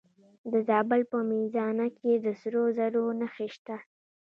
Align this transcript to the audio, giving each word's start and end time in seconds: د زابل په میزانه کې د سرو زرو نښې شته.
د 0.51 0.53
زابل 0.67 1.01
په 1.11 1.17
میزانه 1.31 1.87
کې 1.97 2.11
د 2.23 2.25
سرو 2.41 2.63
زرو 2.77 3.05
نښې 3.19 3.47
شته. 3.55 3.75